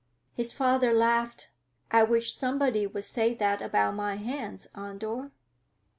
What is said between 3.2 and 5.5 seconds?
that about my hands, Andor."